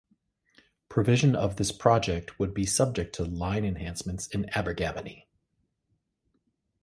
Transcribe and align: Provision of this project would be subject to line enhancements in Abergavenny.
Provision 0.89 1.35
of 1.35 1.57
this 1.57 1.71
project 1.71 2.39
would 2.39 2.55
be 2.55 2.65
subject 2.65 3.13
to 3.13 3.23
line 3.23 3.63
enhancements 3.63 4.25
in 4.25 4.49
Abergavenny. 4.55 5.27